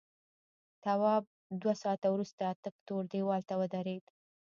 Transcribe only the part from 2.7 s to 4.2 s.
تور دیوال ته ودرېد.